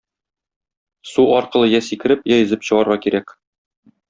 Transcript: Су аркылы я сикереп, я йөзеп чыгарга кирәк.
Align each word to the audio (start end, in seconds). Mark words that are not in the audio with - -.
Су 1.09 1.25
аркылы 1.39 1.67
я 1.73 1.83
сикереп, 1.89 2.25
я 2.33 2.41
йөзеп 2.45 2.67
чыгарга 2.71 2.99
кирәк. 3.05 3.37